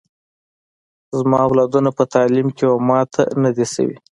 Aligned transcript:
زما 1.17 1.37
اولادونه 1.47 1.89
په 1.97 2.03
تعلیم 2.13 2.47
کي 2.57 2.63
و 2.69 2.75
ماته 2.89 3.21
نه 3.43 3.49
دي 3.55 3.65
سوي 3.73 3.97